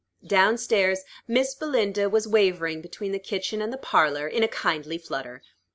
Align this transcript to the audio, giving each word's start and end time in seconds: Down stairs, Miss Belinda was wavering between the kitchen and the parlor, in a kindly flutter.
Down 0.25 0.57
stairs, 0.57 1.01
Miss 1.27 1.53
Belinda 1.53 2.09
was 2.09 2.27
wavering 2.27 2.81
between 2.81 3.11
the 3.11 3.19
kitchen 3.19 3.61
and 3.61 3.71
the 3.71 3.77
parlor, 3.77 4.27
in 4.27 4.41
a 4.41 4.47
kindly 4.47 4.97
flutter. 4.97 5.43